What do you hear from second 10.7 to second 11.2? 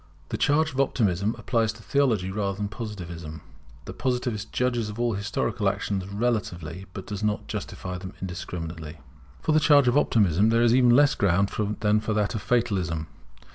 even less